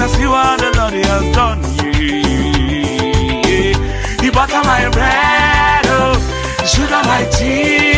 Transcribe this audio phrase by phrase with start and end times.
[0.00, 1.60] to see what the Lord has done.
[1.84, 2.22] Yeah.
[4.22, 6.16] He butter my bread, oh,
[6.64, 7.89] sugar my tea.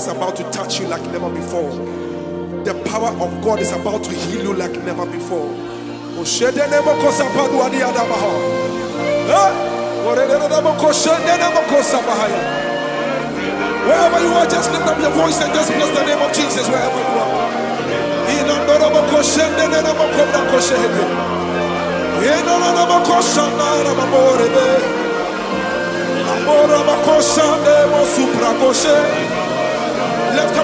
[0.00, 1.70] Is about to touch you like never before.
[2.64, 5.48] The power of God is about to heal you like never before.
[13.88, 16.66] Wherever you are, just lift up your voice and just bless the name of Jesus
[16.72, 17.32] wherever you are.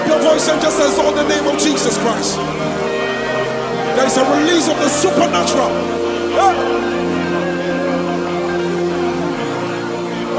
[0.07, 2.37] Your voice and just exalt the name of Jesus Christ.
[3.95, 5.71] There is a release of the supernatural.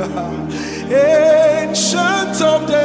[0.92, 2.79] Ancient of days.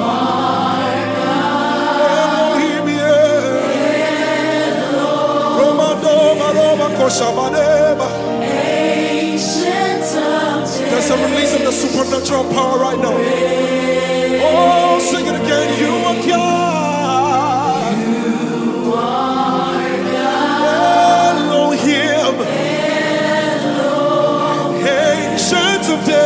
[2.00, 3.60] Elohim, yeah.
[5.58, 8.08] Roma, doma, roma, kosha, badeba.
[10.90, 13.16] There's a release of the supernatural power right now.
[14.46, 15.68] Oh, sing it again.
[15.78, 17.94] You are God.
[21.52, 22.36] Elohim,
[24.66, 24.88] Elohim.
[24.88, 26.23] Ancient of days.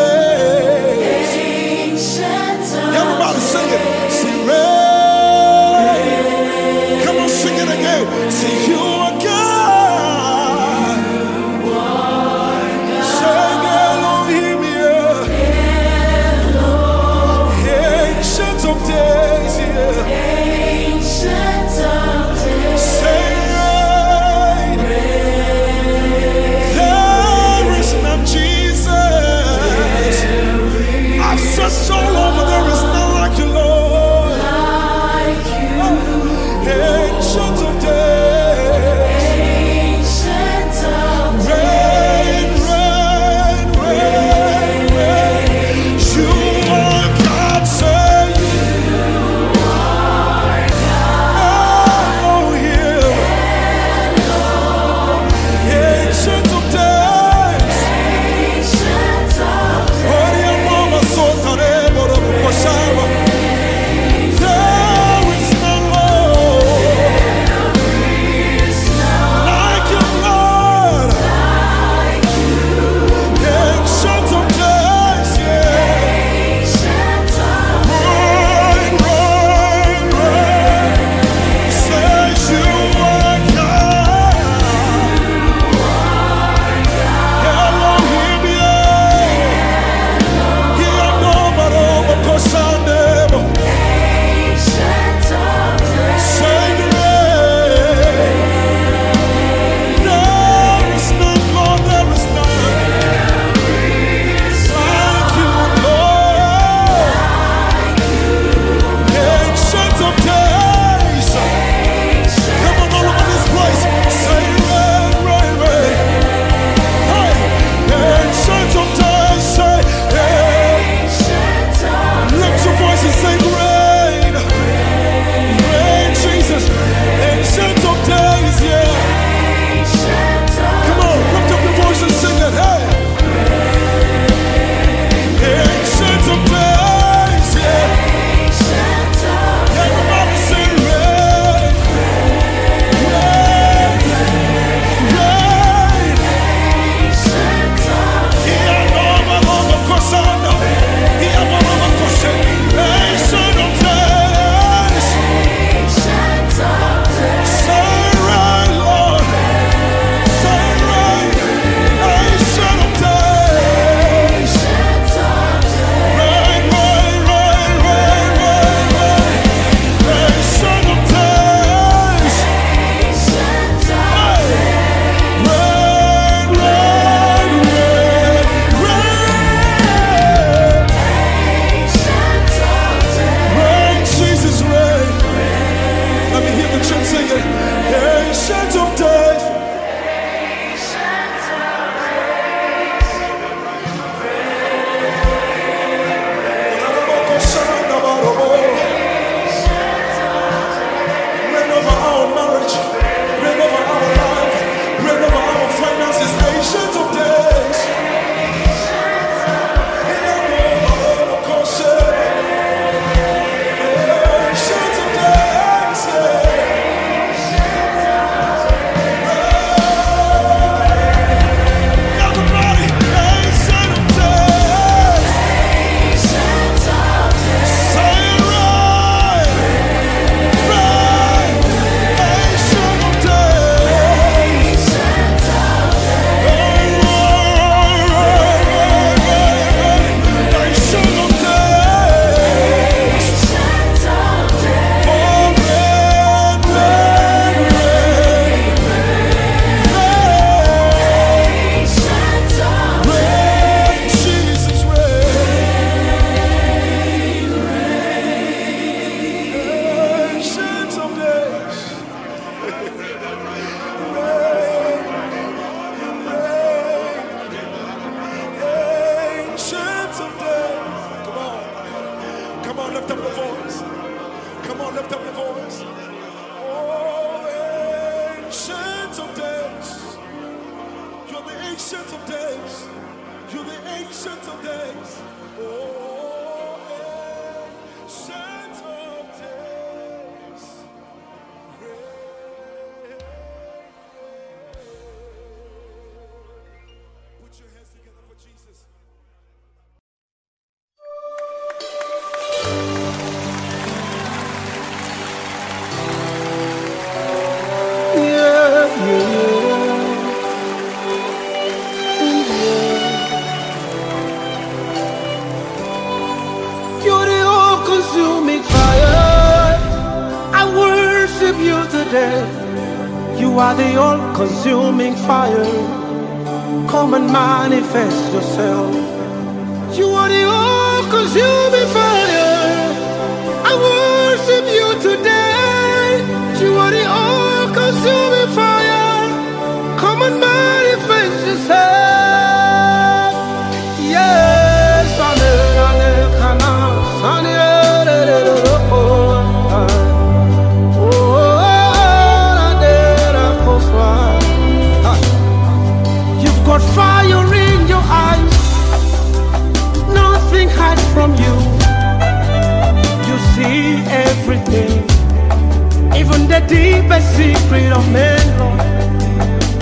[366.69, 368.81] deepest secret of men, Lord.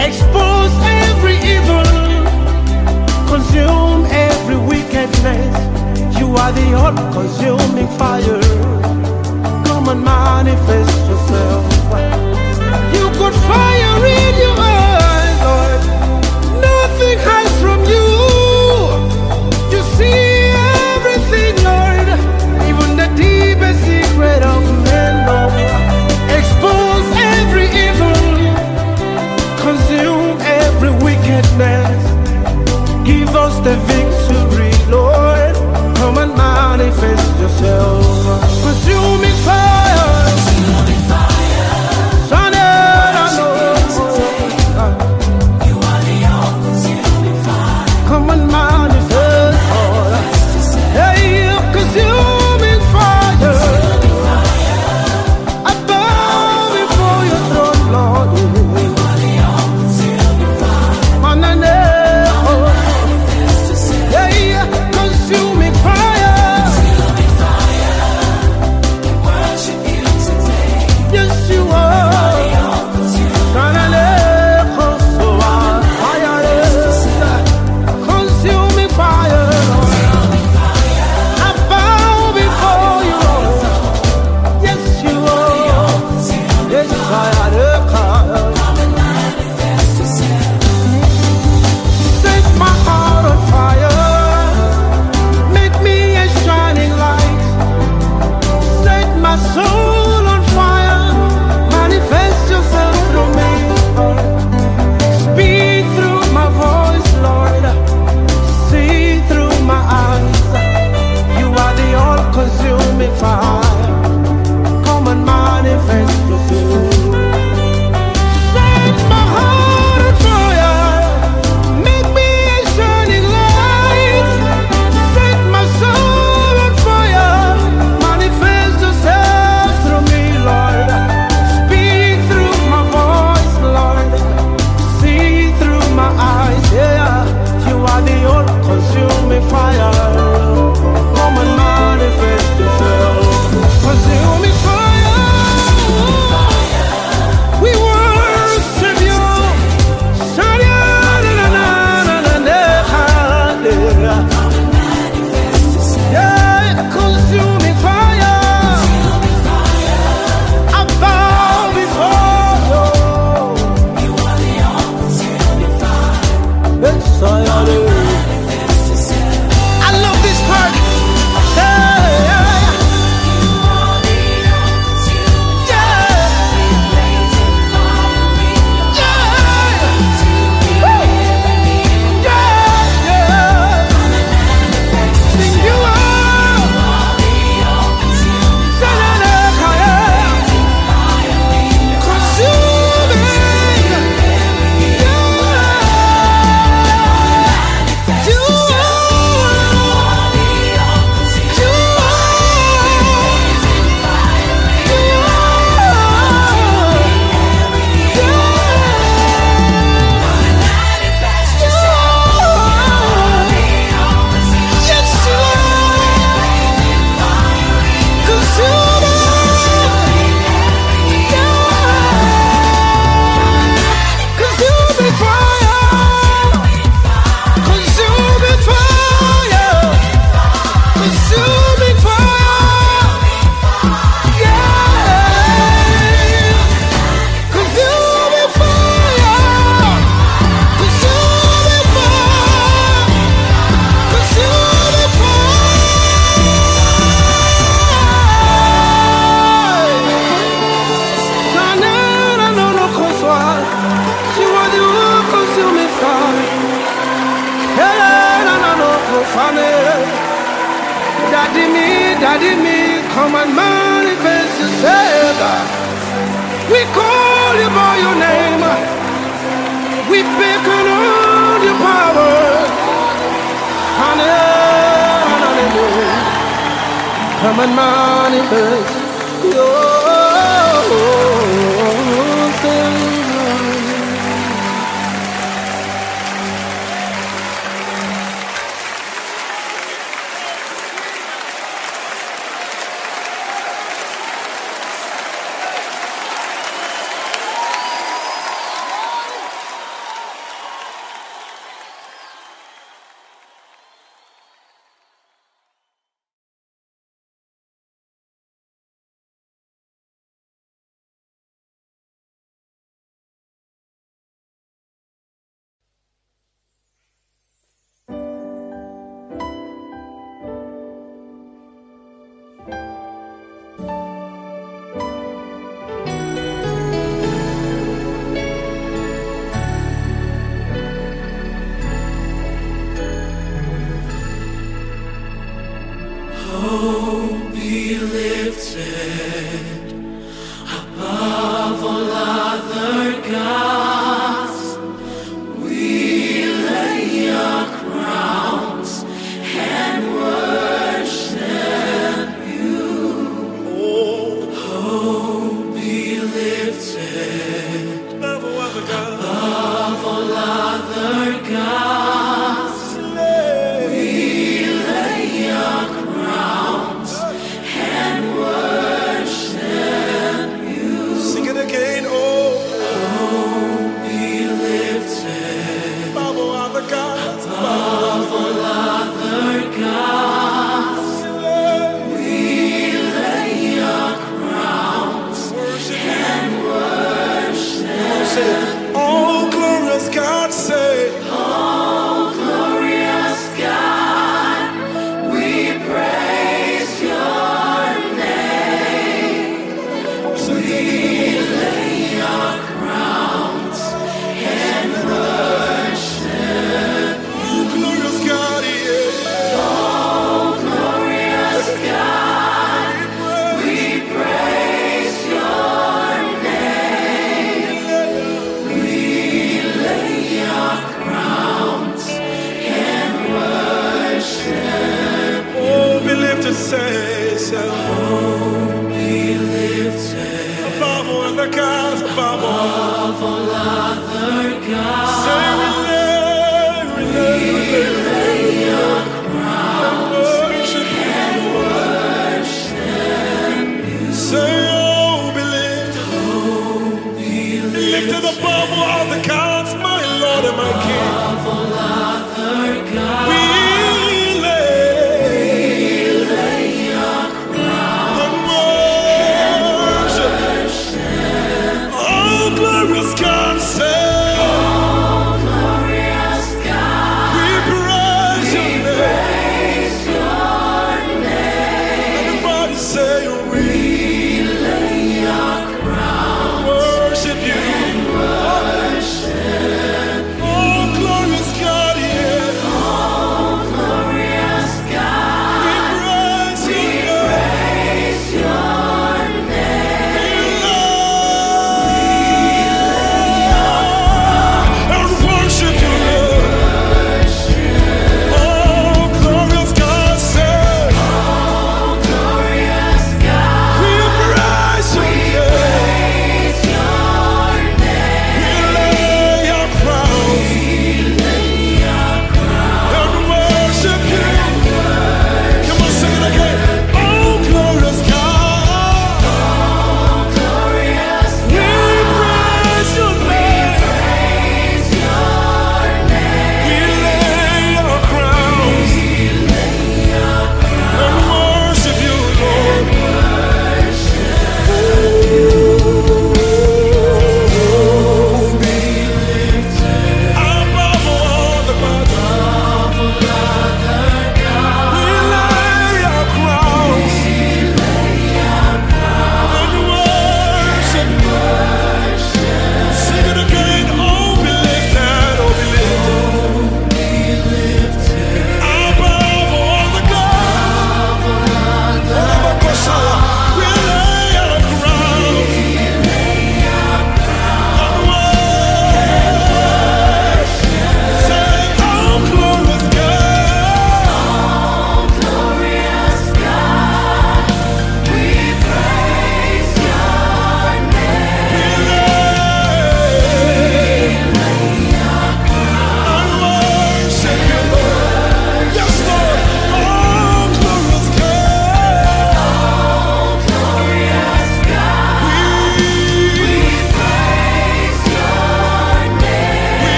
[0.00, 1.86] Expose every evil,
[3.28, 5.54] consume every wickedness.
[6.18, 8.40] You are the all consuming fire.
[9.66, 11.64] Come and manifest yourself.
[12.94, 15.82] You got fire in your eyes, Lord.
[16.62, 17.45] Nothing hides.
[33.66, 35.54] the victory, Lord.
[35.96, 38.62] Come and manifest yourself.
[38.62, 39.75] Consuming fire.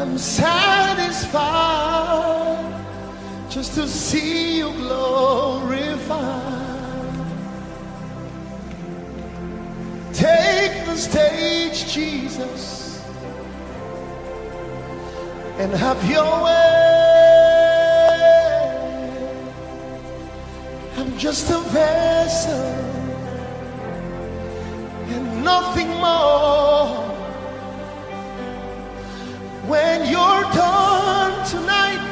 [0.00, 1.36] I'm satisfied
[3.50, 6.08] just to see you glorified.
[10.14, 13.04] Take the stage, Jesus,
[15.58, 16.80] and have your way.
[20.96, 22.54] I'm just a vessel
[25.12, 27.09] and nothing more.
[29.70, 32.02] When you're done tonight,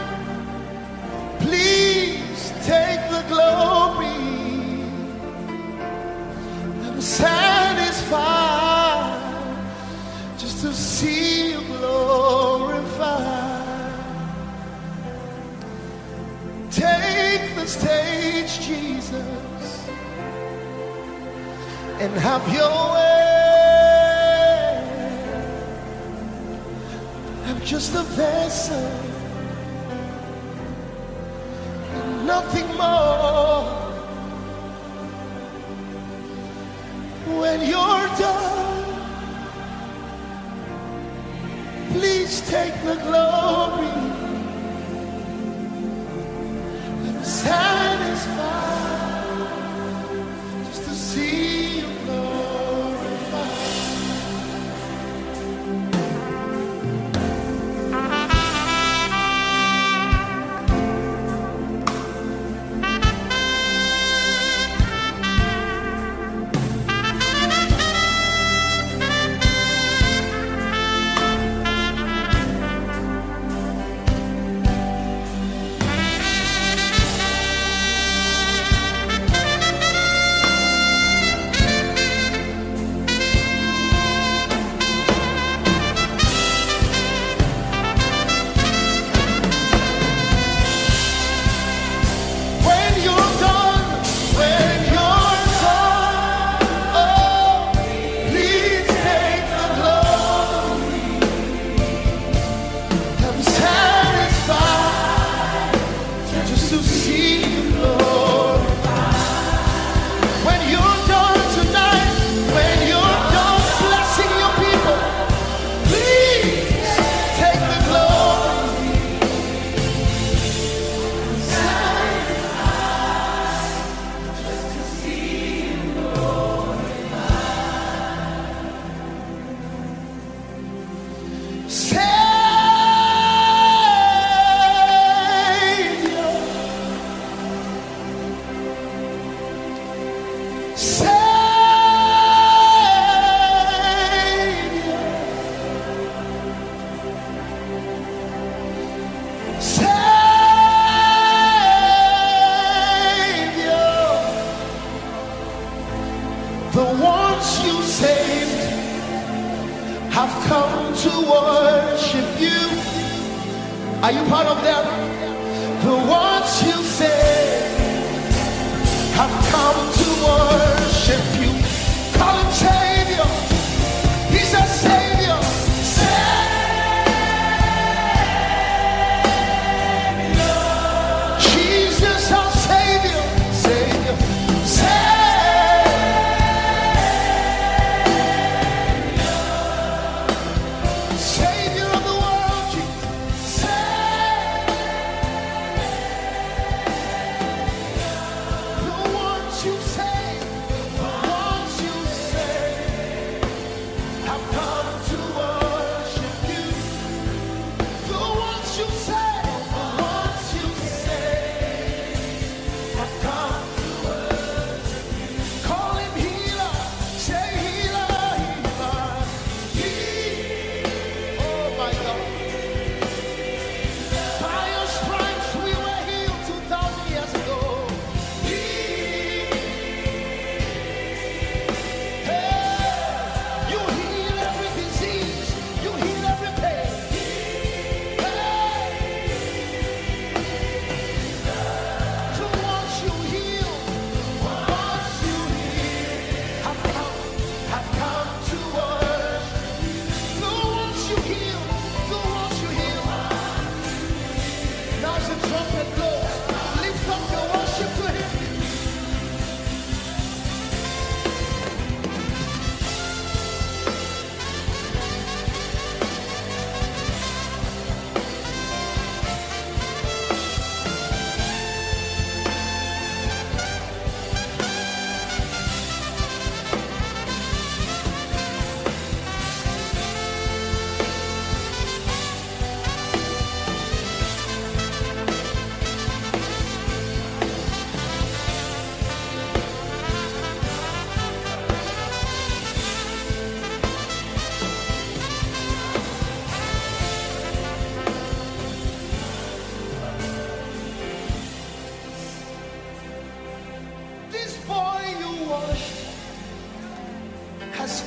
[1.40, 4.06] please take the glory.
[6.86, 7.98] I'm satisfied
[10.38, 12.86] just to see you glorified.
[16.70, 19.88] Take the stage, Jesus,
[21.98, 23.37] and have your way.
[27.68, 28.90] Just a vessel,
[31.92, 33.62] and nothing more.
[37.40, 38.84] When you're done,
[41.92, 43.92] please take the glory.
[47.06, 49.07] I'm satisfied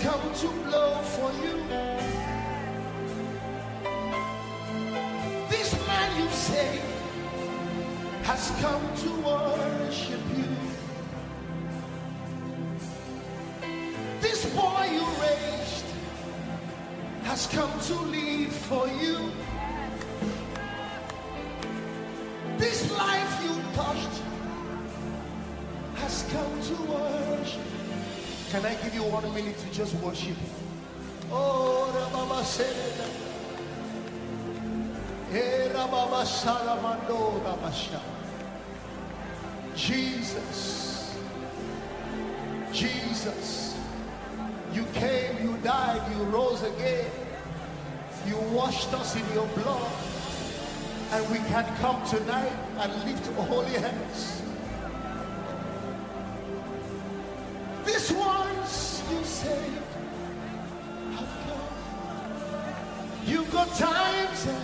[0.01, 1.57] come to blow for you.
[5.47, 6.83] This man you saved
[8.23, 10.51] has come to worship you.
[14.21, 15.85] This boy you raised
[17.23, 19.31] has come to live for you.
[28.51, 30.35] Can I give you one minute to just worship?
[31.31, 32.43] Oh, Rababa
[35.31, 38.01] Eh, Rababa Salamando Rabasha.
[39.73, 41.15] Jesus,
[42.73, 43.77] Jesus,
[44.73, 47.09] you came, you died, you rose again,
[48.27, 49.91] you washed us in your blood,
[51.11, 54.40] and we can come tonight and lift holy hands.
[63.69, 64.60] Times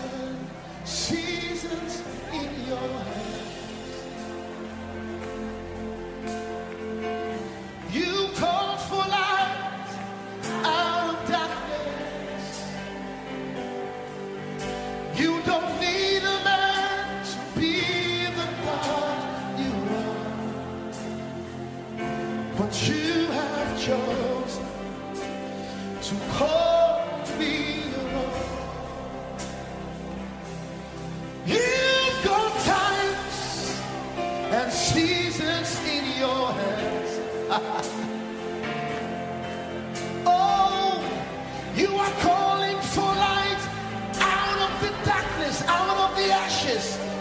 [46.29, 47.16] ashes.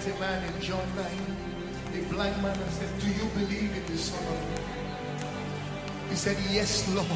[0.00, 1.06] mighty man in John 9,
[1.94, 4.64] a blind man said, Do you believe in the Son of God?
[6.08, 7.06] He said, Yes, Lord,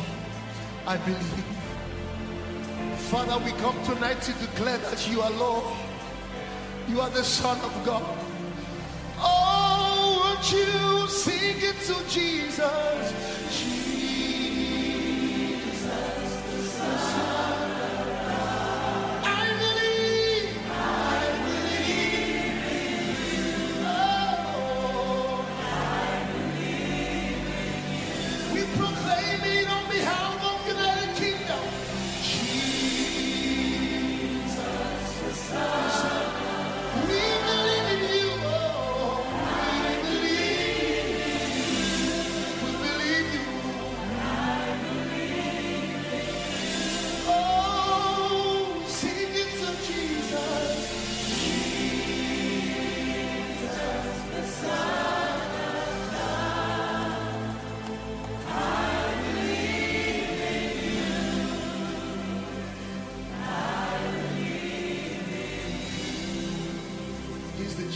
[0.87, 1.45] I believe.
[3.11, 5.65] Father, we come tonight to declare that you are Lord.
[6.89, 8.19] You are the Son of God.
[9.19, 13.74] Oh, won't you sing it to Jesus?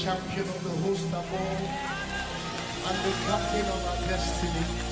[0.08, 1.56] champion of the host of all,
[2.88, 4.87] and the captain of our destiny.